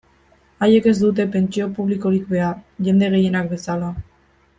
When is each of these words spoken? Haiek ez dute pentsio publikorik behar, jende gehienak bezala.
Haiek 0.67 0.87
ez 0.91 0.93
dute 1.01 1.25
pentsio 1.35 1.67
publikorik 1.79 2.25
behar, 2.31 2.57
jende 2.89 3.11
gehienak 3.17 3.53
bezala. 3.53 3.93